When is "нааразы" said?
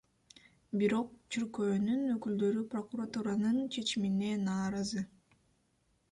4.47-5.05